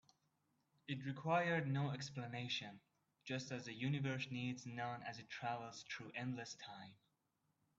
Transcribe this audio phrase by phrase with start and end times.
[0.87, 2.79] It required no explanation,
[3.23, 6.95] just as the universe needs none as it travels through endless time.